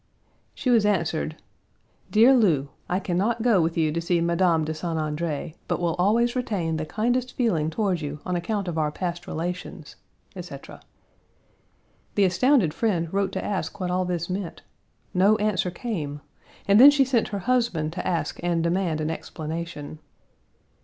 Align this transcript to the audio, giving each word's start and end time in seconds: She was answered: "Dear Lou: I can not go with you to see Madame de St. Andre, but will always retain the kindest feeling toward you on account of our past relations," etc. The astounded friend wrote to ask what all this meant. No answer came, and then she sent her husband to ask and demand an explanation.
She 0.55 0.71
was 0.71 0.83
answered: 0.83 1.35
"Dear 2.09 2.33
Lou: 2.35 2.69
I 2.89 2.99
can 2.99 3.19
not 3.19 3.43
go 3.43 3.61
with 3.61 3.77
you 3.77 3.91
to 3.91 4.01
see 4.01 4.19
Madame 4.19 4.65
de 4.65 4.73
St. 4.73 4.97
Andre, 4.97 5.53
but 5.67 5.79
will 5.79 5.93
always 5.99 6.35
retain 6.35 6.77
the 6.77 6.87
kindest 6.87 7.33
feeling 7.33 7.69
toward 7.69 8.01
you 8.01 8.19
on 8.25 8.35
account 8.35 8.67
of 8.67 8.79
our 8.79 8.91
past 8.91 9.27
relations," 9.27 9.97
etc. 10.35 10.81
The 12.15 12.25
astounded 12.25 12.73
friend 12.73 13.13
wrote 13.13 13.31
to 13.33 13.45
ask 13.45 13.79
what 13.79 13.91
all 13.91 14.05
this 14.05 14.27
meant. 14.27 14.63
No 15.13 15.35
answer 15.37 15.69
came, 15.69 16.21
and 16.67 16.79
then 16.81 16.89
she 16.89 17.05
sent 17.05 17.27
her 17.27 17.37
husband 17.45 17.93
to 17.93 18.07
ask 18.07 18.39
and 18.41 18.63
demand 18.63 19.01
an 19.01 19.11
explanation. 19.11 19.99